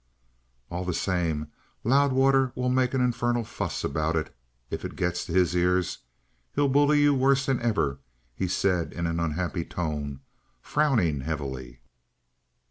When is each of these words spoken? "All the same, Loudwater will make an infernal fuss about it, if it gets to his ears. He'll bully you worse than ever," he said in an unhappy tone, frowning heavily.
"All 0.71 0.83
the 0.83 0.95
same, 0.95 1.51
Loudwater 1.83 2.51
will 2.55 2.69
make 2.69 2.95
an 2.95 3.01
infernal 3.01 3.43
fuss 3.43 3.83
about 3.83 4.15
it, 4.15 4.35
if 4.71 4.83
it 4.83 4.95
gets 4.95 5.23
to 5.25 5.31
his 5.31 5.55
ears. 5.55 5.99
He'll 6.55 6.69
bully 6.69 7.03
you 7.03 7.13
worse 7.13 7.45
than 7.45 7.61
ever," 7.61 7.99
he 8.33 8.47
said 8.47 8.93
in 8.93 9.05
an 9.05 9.19
unhappy 9.19 9.63
tone, 9.63 10.21
frowning 10.59 11.19
heavily. 11.21 11.81